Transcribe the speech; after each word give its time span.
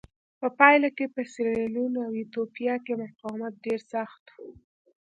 په 0.39 0.47
پایله 0.59 0.89
کې 0.97 1.05
په 1.15 1.21
سیریلیون 1.33 1.93
او 2.05 2.11
ایتوپیا 2.19 2.75
کې 2.85 2.93
مقاومت 3.03 3.53
ډېر 3.65 3.79
سخت 3.93 4.23
و. 4.31 4.35